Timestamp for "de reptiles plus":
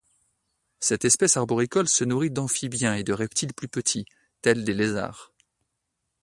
3.03-3.67